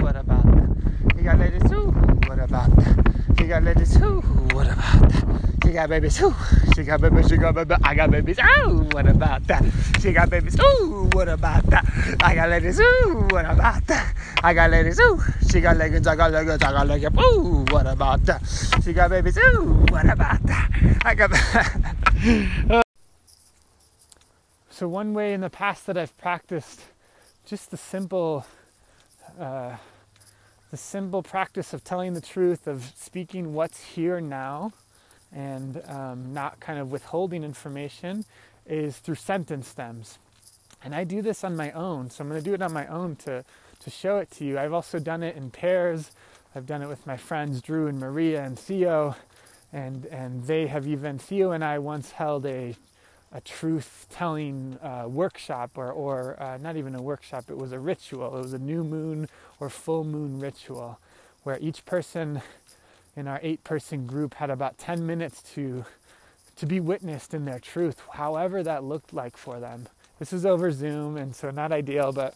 [0.00, 1.16] what about that?
[1.16, 1.72] He got ladies.
[1.72, 1.90] Ooh,
[2.26, 3.34] what about that?
[3.38, 3.96] She got ladies.
[3.96, 4.20] Ooh,
[4.52, 5.45] what about that?
[5.66, 6.22] She got babies.
[6.22, 6.32] Ooh,
[6.76, 7.28] she got babies.
[7.28, 7.76] She got babies.
[7.82, 8.38] I got babies.
[8.38, 9.64] Ooh, what about that?
[10.00, 10.56] She got babies.
[10.60, 11.84] Ooh, what about that?
[12.20, 12.78] I got ladies.
[12.78, 14.14] Ooh, what about that?
[14.44, 15.00] I got ladies.
[15.00, 16.06] Ooh, she got leggings.
[16.06, 16.62] I got leggings.
[16.62, 17.18] I got leggings.
[17.20, 18.46] Ooh, what about that?
[18.84, 19.36] She got babies.
[19.38, 21.00] Ooh, what about that?
[21.04, 22.82] I got.
[24.70, 26.82] So, one way in the past that I've practiced
[27.46, 28.44] just the simple,
[29.40, 29.76] uh,
[30.70, 34.74] the simple practice of telling the truth, of speaking what's here now,
[35.32, 38.24] and um, not kind of withholding information,
[38.66, 40.18] is through sentence stems.
[40.82, 42.86] And I do this on my own, so I'm going to do it on my
[42.86, 43.44] own to,
[43.80, 44.58] to show it to you.
[44.58, 46.10] I've also done it in pairs.
[46.54, 49.16] I've done it with my friends Drew and Maria and Theo,
[49.72, 52.76] and and they have even Theo and I once held a
[53.32, 57.78] a truth telling uh, workshop or, or uh, not even a workshop, it was a
[57.78, 58.34] ritual.
[58.34, 59.28] It was a new moon
[59.60, 60.98] or full moon ritual
[61.42, 62.40] where each person
[63.16, 65.84] in our eight person group had about 10 minutes to,
[66.56, 69.88] to be witnessed in their truth, however that looked like for them.
[70.18, 72.34] This was over Zoom, and so not ideal, but,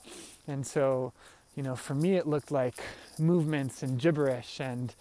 [0.49, 1.13] and so,
[1.55, 2.77] you know, for me it looked like
[3.19, 4.95] movements and gibberish and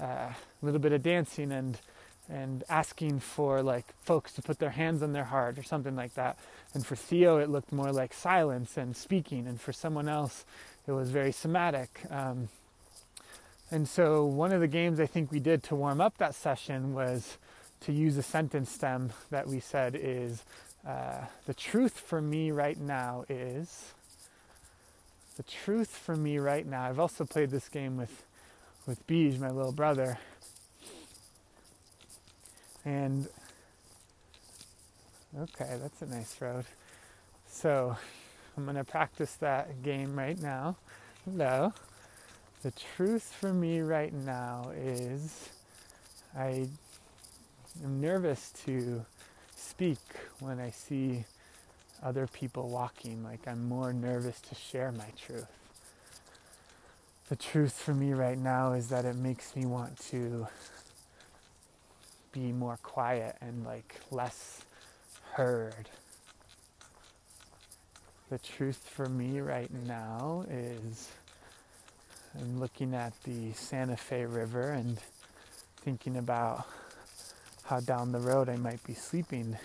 [0.00, 1.78] uh, a little bit of dancing and
[2.28, 6.14] and asking for like folks to put their hands on their heart or something like
[6.14, 6.38] that.
[6.72, 10.44] And for Theo, it looked more like silence and speaking, and for someone else,
[10.86, 12.00] it was very somatic.
[12.10, 12.48] Um,
[13.72, 16.92] and so, one of the games I think we did to warm up that session
[16.92, 17.38] was
[17.80, 20.44] to use a sentence stem that we said is
[20.86, 23.94] uh, the truth for me right now is
[25.38, 26.82] the truth for me right now.
[26.82, 28.26] I've also played this game with
[28.86, 30.18] with Beej, my little brother,
[32.84, 33.26] and
[35.38, 36.66] okay, that's a nice road.
[37.48, 37.96] So
[38.54, 40.76] I'm to practice that game right now.
[41.24, 41.72] Hello.
[42.62, 45.48] The truth for me right now is
[46.36, 46.68] I
[47.82, 49.04] am nervous to
[49.56, 49.98] speak
[50.38, 51.24] when I see
[52.04, 53.24] other people walking.
[53.24, 55.50] Like I'm more nervous to share my truth.
[57.28, 60.46] The truth for me right now is that it makes me want to
[62.30, 64.60] be more quiet and like less
[65.32, 65.88] heard.
[68.30, 71.10] The truth for me right now is
[72.38, 74.98] I'm looking at the Santa Fe River and
[75.82, 76.66] thinking about
[77.64, 79.58] how down the road I might be sleeping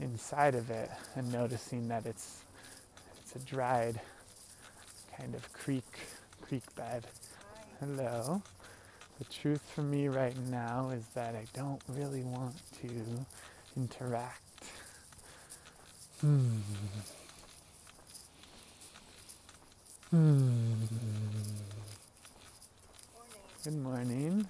[0.00, 2.42] inside of it and noticing that it's
[3.18, 4.00] it's a dried
[5.16, 5.84] kind of creek
[6.40, 7.06] creek bed.
[7.80, 8.42] Hello.
[9.18, 12.90] The truth for me right now is that I don't really want to
[13.76, 14.42] interact.
[16.20, 16.58] Hmm.
[20.10, 21.35] Hmm.
[23.66, 24.48] Good morning.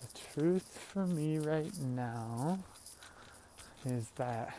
[0.00, 2.58] The truth for me right now
[3.84, 4.52] is that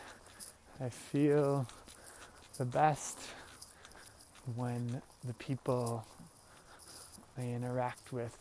[0.80, 1.66] I feel
[2.56, 3.18] the best
[4.56, 6.06] when the people
[7.36, 8.34] I interact with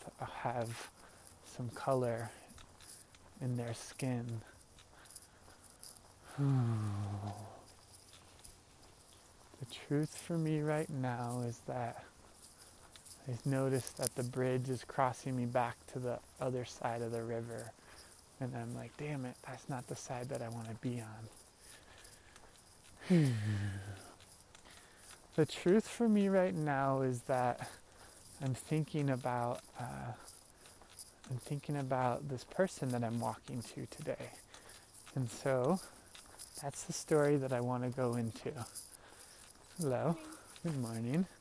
[0.43, 0.91] have
[1.57, 2.31] some color
[3.41, 4.43] in their skin.
[6.39, 6.45] the
[9.89, 12.05] truth for me right now is that
[13.27, 17.21] I've noticed that the bridge is crossing me back to the other side of the
[17.21, 17.71] river.
[18.39, 21.03] And I'm like, damn it, that's not the side that I want to be
[23.09, 23.33] on.
[25.35, 27.69] the truth for me right now is that
[28.41, 30.13] I'm thinking about uh,
[31.29, 34.31] I'm thinking about this person that I'm walking to today.
[35.15, 35.79] And so
[36.61, 38.53] that's the story that I want to go into.
[39.79, 40.17] Hello.
[40.63, 41.25] Good morning.
[41.25, 41.36] Two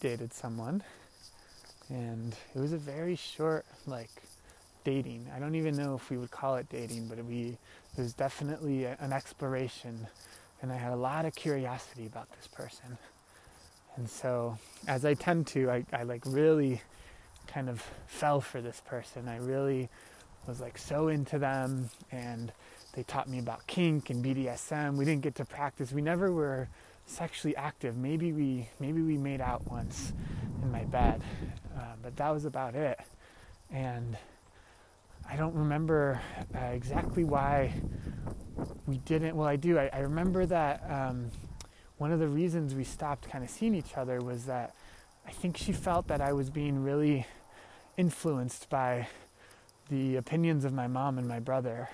[0.00, 0.82] dated someone,
[1.88, 4.10] and it was a very short, like,
[4.84, 5.26] dating.
[5.34, 7.56] I don't even know if we would call it dating, but we
[7.96, 10.06] it was definitely a, an exploration,
[10.62, 12.98] and I had a lot of curiosity about this person.
[13.96, 16.80] And so, as I tend to, I, I like really
[17.46, 19.28] kind of fell for this person.
[19.28, 19.88] I really
[20.46, 22.52] was like so into them, and
[22.92, 24.96] they taught me about kink and BDSM.
[24.96, 25.92] We didn't get to practice.
[25.92, 26.68] We never were
[27.06, 27.96] sexually active.
[27.96, 30.12] Maybe we maybe we made out once
[30.62, 31.22] in my bed,
[31.76, 32.98] uh, but that was about it.
[33.72, 34.16] And
[35.28, 36.20] I don't remember
[36.54, 37.72] uh, exactly why
[38.86, 39.36] we didn't.
[39.36, 39.78] Well, I do.
[39.78, 41.30] I, I remember that um,
[41.98, 44.74] one of the reasons we stopped kind of seeing each other was that
[45.26, 47.26] I think she felt that I was being really
[47.96, 49.06] influenced by
[49.90, 51.88] the opinions of my mom and my brother,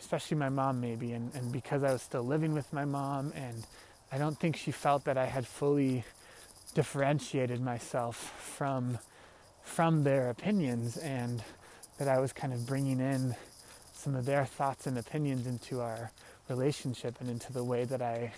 [0.00, 1.12] especially my mom, maybe.
[1.12, 3.66] And, and because I was still living with my mom, and
[4.12, 6.04] I don't think she felt that I had fully
[6.74, 8.98] differentiated myself from
[9.64, 11.42] from their opinions and
[11.98, 13.34] that I was kind of bringing in
[13.94, 16.10] some of their thoughts and opinions into our
[16.48, 18.32] relationship and into the way that I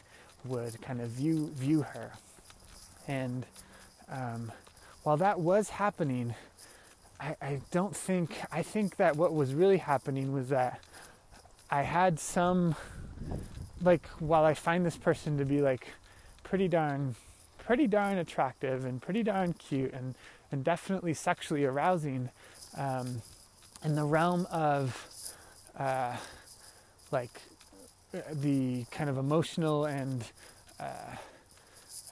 [0.45, 2.13] would kind of view view her.
[3.09, 3.45] And
[4.09, 4.53] um,
[5.03, 6.35] while that was happening,
[7.19, 10.81] I, I don't think I think that what was really happening was that
[11.69, 12.77] I had some
[13.83, 15.89] like while I find this person to be like
[16.43, 17.17] pretty darn
[17.59, 20.15] pretty darn attractive and pretty darn cute and
[20.53, 22.31] and definitely sexually arousing
[22.77, 23.23] um,
[23.85, 25.09] in the realm of
[25.79, 26.17] uh,
[27.11, 27.41] like
[28.33, 30.25] the kind of emotional and
[30.79, 31.17] uh,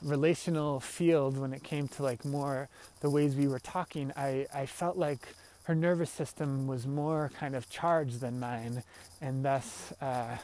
[0.02, 2.68] relational field when it came to like more
[3.00, 5.28] the ways we were talking I, I felt like
[5.64, 8.82] her nervous system was more kind of charged than mine
[9.20, 10.38] and thus uh,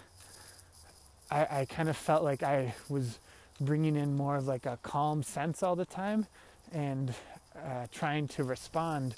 [1.31, 3.19] I, I kind of felt like I was
[3.61, 6.27] bringing in more of like a calm sense all the time
[6.73, 7.15] and
[7.57, 9.15] uh, trying to respond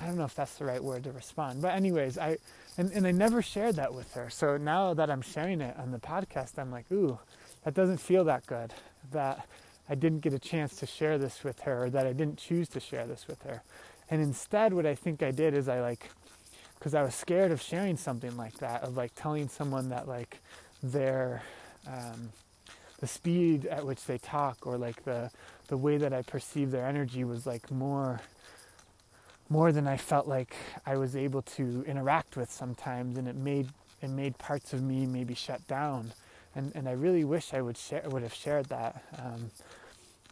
[0.00, 1.62] I don't know if that's the right word to respond.
[1.62, 2.38] But anyways, I
[2.78, 4.28] and, and I never shared that with her.
[4.30, 7.18] So now that I'm sharing it on the podcast, I'm like, ooh,
[7.64, 8.74] that doesn't feel that good.
[9.12, 9.46] That
[9.88, 12.68] I didn't get a chance to share this with her, or that I didn't choose
[12.70, 13.62] to share this with her.
[14.10, 16.10] And instead, what I think I did is I like,
[16.78, 20.40] because I was scared of sharing something like that, of like telling someone that like
[20.82, 21.42] their,
[21.86, 22.30] um,
[23.00, 25.30] the speed at which they talk, or like the
[25.68, 28.20] the way that I perceive their energy was like more
[29.48, 33.68] more than I felt like I was able to interact with sometimes, and it made
[34.02, 36.12] it made parts of me maybe shut down,
[36.54, 39.50] and and I really wish I would share would have shared that, um,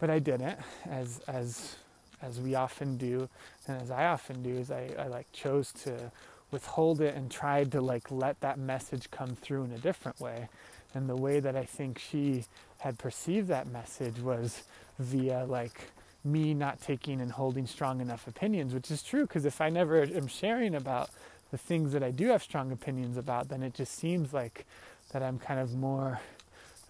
[0.00, 1.76] but I didn't, as as
[2.22, 3.28] as we often do,
[3.66, 6.10] and as I often do, is I, I like chose to
[6.50, 10.48] withhold it and tried to like let that message come through in a different way,
[10.94, 12.44] and the way that I think she
[12.78, 14.64] had perceived that message was
[14.98, 15.80] via like
[16.24, 20.02] me not taking and holding strong enough opinions, which is true because if I never
[20.02, 21.10] am sharing about
[21.50, 24.66] the things that I do have strong opinions about, then it just seems like
[25.12, 26.20] that I'm kind of more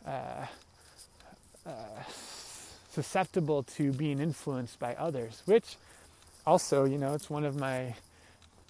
[0.06, 0.46] uh,
[1.66, 2.02] uh,
[2.90, 5.76] susceptible to being influenced by others, which
[6.46, 7.94] also, you know, it's one of my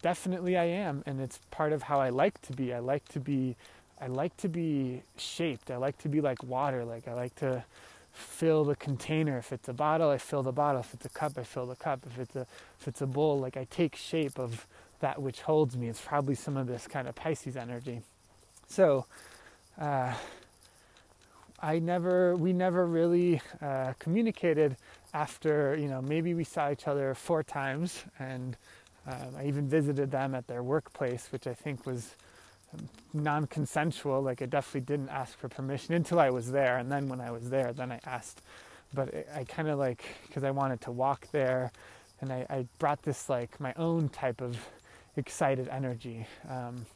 [0.05, 2.75] definitely I am, and it's part of how I like to be.
[2.75, 3.57] I like to be,
[3.99, 5.71] I like to be shaped.
[5.71, 6.85] I like to be like water.
[6.85, 7.65] Like I like to
[8.13, 9.39] fill the container.
[9.39, 10.83] If it's a bottle, I fill the bottle.
[10.83, 12.01] If it's a cup, I fill the cup.
[12.07, 12.47] If it's a
[12.81, 14.67] if it's a bowl, like I take shape of
[15.01, 15.89] that which holds me.
[15.89, 18.03] It's probably some of this kind of Pisces energy.
[18.69, 19.07] So,
[19.81, 20.13] uh,
[21.63, 24.77] I never, we never really uh, communicated
[25.15, 28.55] after, you know, maybe we saw each other four times, and
[29.07, 32.15] um, I even visited them at their workplace, which I think was
[33.13, 37.21] non-consensual like i definitely didn't ask for permission until i was there and then when
[37.21, 38.43] i was there then i asked.
[38.93, 41.73] But i kind of like because i wanted to walk there
[42.21, 44.57] and I, I, brought this like my own type of
[45.17, 46.27] excited energy.
[46.49, 46.87] Um,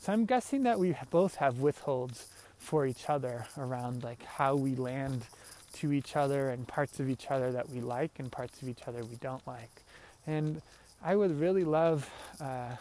[0.00, 2.26] so i'm guessing that we both have withholds
[2.58, 5.26] for each other around like how we land
[5.74, 8.82] to each other and parts of each other that we like and parts of each
[8.86, 9.82] other we don't like.
[10.26, 10.62] And
[11.04, 12.08] i would really love
[12.40, 12.76] uh,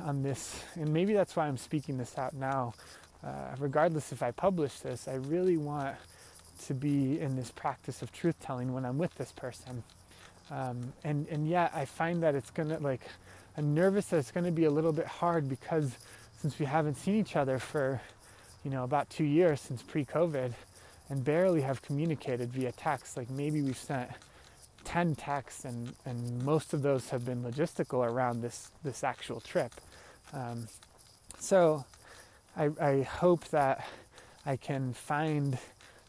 [0.00, 2.74] on this, and maybe that's why I'm speaking this out now.
[3.22, 5.96] Uh, regardless if I publish this, I really want
[6.66, 9.82] to be in this practice of truth telling when I'm with this person.
[10.50, 13.00] Um, and and yet I find that it's gonna like
[13.56, 15.96] I'm nervous that it's gonna be a little bit hard because
[16.40, 18.00] since we haven't seen each other for
[18.62, 20.52] you know about two years since pre-COVID
[21.08, 23.16] and barely have communicated via text.
[23.16, 24.10] Like maybe we've sent
[24.84, 29.72] 10 texts, and, and most of those have been logistical around this, this actual trip.
[30.32, 30.68] Um,
[31.38, 31.84] so
[32.56, 33.86] I, I hope that
[34.46, 35.58] I can find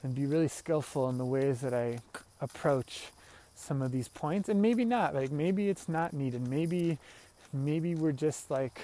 [0.03, 1.99] and be really skillful in the ways that I
[2.39, 3.07] approach
[3.55, 6.97] some of these points and maybe not like maybe it's not needed maybe
[7.53, 8.81] maybe we're just like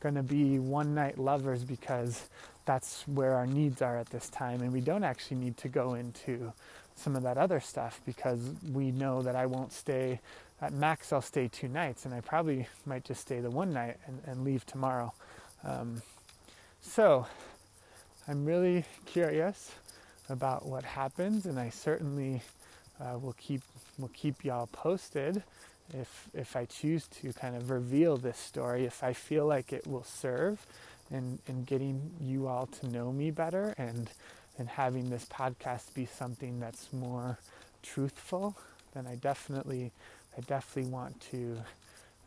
[0.00, 2.28] going to be one night lovers because
[2.64, 5.94] that's where our needs are at this time and we don't actually need to go
[5.94, 6.52] into
[6.96, 8.40] some of that other stuff because
[8.72, 10.20] we know that I won't stay
[10.60, 13.96] at max I'll stay two nights and I probably might just stay the one night
[14.06, 15.12] and, and leave tomorrow.
[15.62, 16.02] Um,
[16.80, 17.26] so
[18.28, 19.72] I'm really curious
[20.28, 22.42] about what happens and I certainly
[23.00, 23.62] uh, will keep
[23.98, 25.42] will keep y'all posted
[25.92, 29.86] if if I choose to kind of reveal this story if I feel like it
[29.86, 30.64] will serve
[31.10, 34.10] in in getting you all to know me better and
[34.58, 37.38] and having this podcast be something that's more
[37.82, 38.56] truthful
[38.94, 39.92] then I definitely
[40.36, 41.58] I definitely want to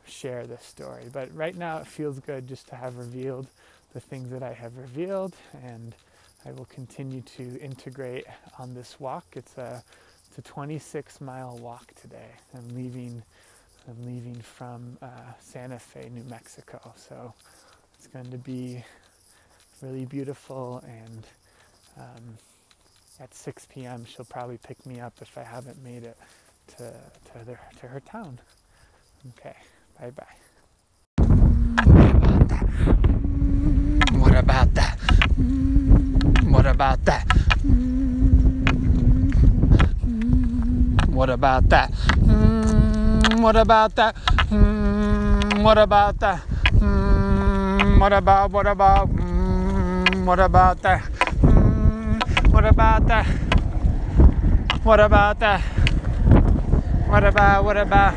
[0.07, 3.47] share this story but right now it feels good just to have revealed
[3.93, 5.95] the things that I have revealed and
[6.45, 8.25] I will continue to integrate
[8.59, 9.83] on this walk it's a
[10.37, 12.29] it's a 26 mile walk today.
[12.55, 13.23] I'm leaving.
[13.87, 15.07] I'm leaving from uh,
[15.39, 16.93] Santa Fe, New Mexico.
[16.95, 17.33] So
[17.97, 18.83] it's going to be
[19.81, 20.83] really beautiful.
[20.85, 21.25] And
[21.97, 22.37] um,
[23.19, 26.17] at 6 p.m., she'll probably pick me up if I haven't made it
[26.77, 26.93] to
[27.33, 28.39] to, their, to her town.
[29.39, 29.55] Okay.
[29.99, 30.25] Bye bye.
[34.19, 34.99] What about that?
[36.45, 37.25] What about that?
[41.09, 41.91] What about that?
[43.37, 44.15] What about that?
[45.59, 46.39] What about that?
[47.99, 49.09] What about, what about,
[50.25, 51.16] what about that?
[52.67, 53.25] What about that?
[54.83, 55.61] What about that?
[57.07, 58.13] What about, what about,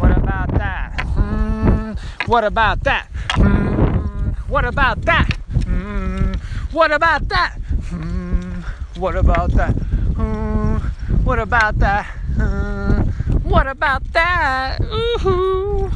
[0.00, 0.96] what about that?
[1.16, 3.08] Mm, what about that?
[3.30, 5.28] Mm, what about that?
[5.66, 6.36] Mm,
[6.72, 7.58] what about that?
[7.58, 8.62] Mm,
[8.98, 9.74] what about that?
[9.74, 10.80] Mm,
[11.24, 12.06] what about that?
[12.38, 13.02] Uh,
[13.42, 14.78] what about that?
[14.80, 15.90] Ooh.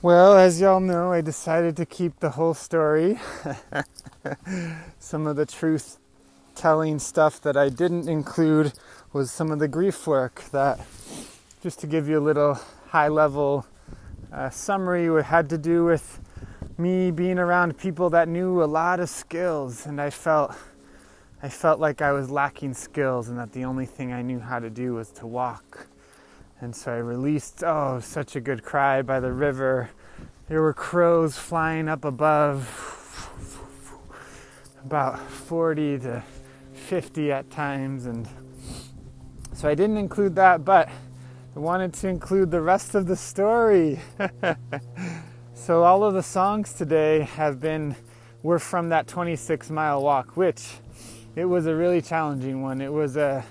[0.00, 3.18] Well, as y'all know, I decided to keep the whole story.
[5.00, 5.98] some of the truth
[6.54, 8.72] telling stuff that I didn't include
[9.12, 10.80] was some of the grief work that,
[11.62, 13.66] just to give you a little high level
[14.32, 16.20] uh, summary, it had to do with
[16.76, 20.54] me being around people that knew a lot of skills, and I felt
[21.44, 24.58] I felt like I was lacking skills and that the only thing I knew how
[24.58, 25.88] to do was to walk.
[26.58, 29.90] And so I released, oh, such a good cry by the river.
[30.48, 32.62] There were crows flying up above,
[34.82, 36.22] about 40 to
[36.84, 38.06] 50 at times.
[38.06, 38.28] And
[39.54, 40.88] so I didn't include that, but
[41.56, 44.00] I wanted to include the rest of the story.
[45.54, 47.96] so all of the songs today have been,
[48.42, 50.62] were from that 26 mile walk, which
[51.34, 52.80] it was a really challenging one.
[52.80, 53.44] It was a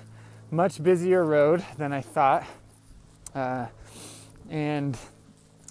[0.52, 2.46] much busier road than I thought.
[3.34, 3.66] Uh,
[4.50, 4.98] and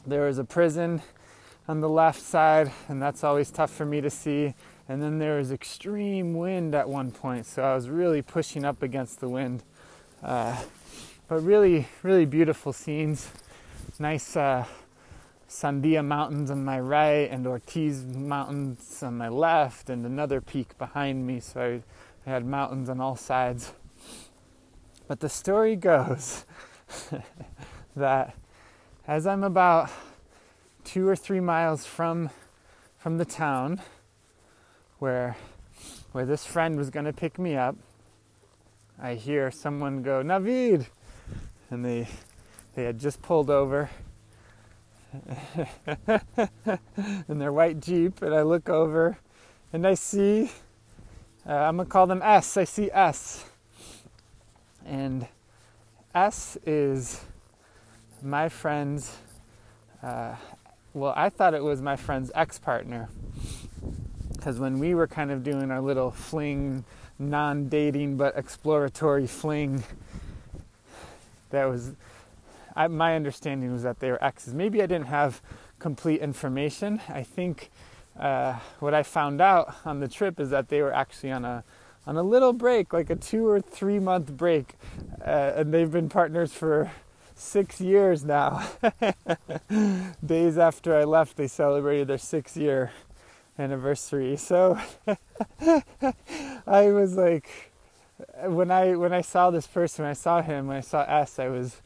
[0.04, 1.00] there was a prison
[1.68, 4.54] on the left side, and that's always tough for me to see.
[4.88, 8.82] And then there was extreme wind at one point, so I was really pushing up
[8.82, 9.62] against the wind.
[10.22, 10.60] Uh,
[11.28, 13.30] but really, really beautiful scenes.
[13.98, 14.66] Nice uh,
[15.48, 21.26] Sandia Mountains on my right, and Ortiz Mountains on my left, and another peak behind
[21.26, 21.40] me.
[21.40, 21.82] So I
[22.26, 23.72] I had mountains on all sides.
[25.08, 26.44] But the story goes
[27.96, 28.36] that
[29.08, 29.90] as I'm about
[30.84, 32.30] two or three miles from
[32.96, 33.80] from the town
[35.02, 35.36] where
[36.12, 37.74] where this friend was going to pick me up,
[39.02, 40.86] I hear someone go, Navid!
[41.70, 42.06] And they
[42.76, 43.90] they had just pulled over
[47.28, 49.18] in their white Jeep, and I look over
[49.72, 50.52] and I see
[51.44, 52.56] uh, I'm gonna call them S.
[52.56, 53.44] I see S.
[54.86, 55.26] And
[56.14, 57.24] S is
[58.22, 59.16] my friend's,
[60.00, 60.36] uh,
[60.94, 63.08] well, I thought it was my friend's ex partner.
[64.42, 66.84] Because when we were kind of doing our little fling,
[67.16, 69.84] non dating but exploratory fling,
[71.50, 71.92] that was,
[72.74, 74.52] I, my understanding was that they were exes.
[74.52, 75.40] Maybe I didn't have
[75.78, 77.00] complete information.
[77.08, 77.70] I think
[78.18, 81.62] uh, what I found out on the trip is that they were actually on a
[82.04, 84.74] on a little break, like a two or three month break,
[85.24, 86.90] uh, and they've been partners for
[87.36, 88.68] six years now.
[90.26, 92.90] Days after I left, they celebrated their six year
[93.62, 94.36] anniversary.
[94.36, 94.78] So
[96.66, 97.48] I was like,
[98.44, 101.80] when I when I saw this person, I saw him, I saw S, I was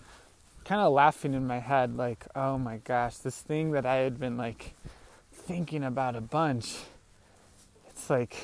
[0.65, 4.19] kind of laughing in my head, like, oh my gosh, this thing that I had
[4.19, 4.75] been like
[5.33, 6.77] thinking about a bunch
[7.97, 8.37] it's like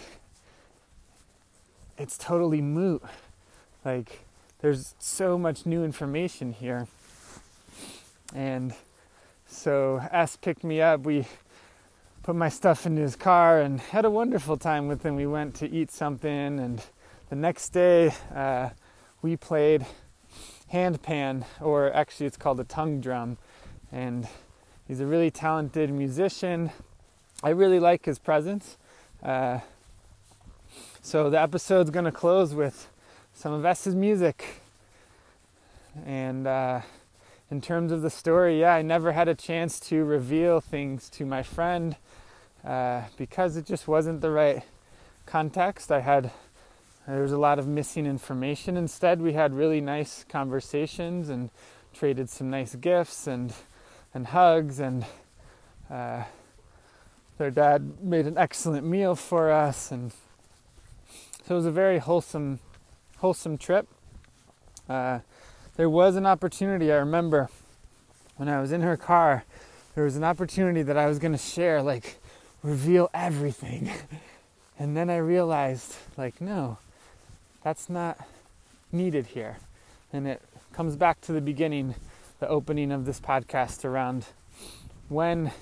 [1.98, 3.02] it's totally moot.
[3.84, 4.24] Like
[4.60, 6.88] there's so much new information here.
[8.34, 8.74] And
[9.46, 11.02] so S picked me up.
[11.02, 11.26] We
[12.22, 15.16] put my stuff into his car and had a wonderful time with him.
[15.16, 16.80] We went to eat something, and
[17.30, 18.70] the next day uh,
[19.22, 19.84] we played
[20.72, 23.38] handpan, or actually it's called a tongue drum.
[23.90, 24.28] And
[24.86, 26.70] he's a really talented musician.
[27.42, 28.78] I really like his presence.
[29.20, 29.58] Uh,
[31.02, 32.88] so the episode's going to close with
[33.34, 34.62] some of S's music.
[36.06, 36.82] And uh,
[37.50, 41.26] in terms of the story, yeah, I never had a chance to reveal things to
[41.26, 41.96] my friend
[42.64, 44.62] uh, because it just wasn't the right
[45.26, 45.90] context.
[45.90, 46.30] I had
[47.06, 48.76] there was a lot of missing information.
[48.76, 51.50] Instead, we had really nice conversations and
[51.92, 53.52] traded some nice gifts and
[54.14, 55.04] and hugs and
[55.90, 56.24] uh,
[57.38, 60.12] their dad made an excellent meal for us and
[61.44, 62.60] so it was a very wholesome
[63.18, 63.88] wholesome trip.
[64.88, 65.20] Uh,
[65.76, 67.48] there was an opportunity I remember
[68.36, 69.44] when I was in her car.
[69.94, 72.16] There was an opportunity that I was going to share like
[72.62, 73.90] reveal everything.
[74.78, 76.78] And then I realized, like, no,
[77.62, 78.18] that's not
[78.90, 79.58] needed here.
[80.12, 80.42] And it
[80.72, 81.94] comes back to the beginning,
[82.40, 84.24] the opening of this podcast around
[85.08, 85.52] when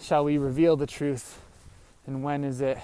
[0.00, 1.40] shall we reveal the truth
[2.06, 2.78] and when is it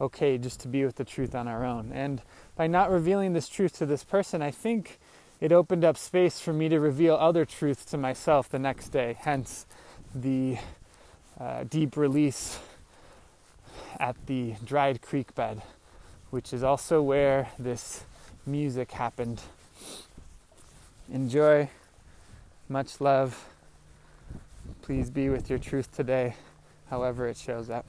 [0.00, 1.92] okay just to be with the truth on our own.
[1.92, 2.20] And
[2.56, 4.98] by not revealing this truth to this person, I think
[5.40, 9.16] it opened up space for me to reveal other truths to myself the next day,
[9.20, 9.64] hence
[10.14, 10.58] the
[11.38, 12.58] uh, deep release
[13.98, 15.62] at the dried creek bed,
[16.30, 18.04] which is also where this
[18.46, 19.40] music happened.
[21.12, 21.68] Enjoy.
[22.68, 23.48] Much love.
[24.82, 26.36] Please be with your truth today,
[26.88, 27.86] however it shows up.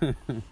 [0.00, 0.51] ha.